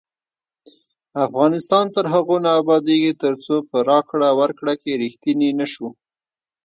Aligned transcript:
افغانستان 1.25 1.85
تر 1.95 2.05
هغو 2.13 2.37
نه 2.45 2.51
ابادیږي، 2.61 3.13
ترڅو 3.23 3.55
په 3.69 3.77
راکړه 3.89 4.29
ورکړه 4.39 4.73
کې 4.81 4.99
ریښتیني 5.03 5.49
نشو. 5.59 5.87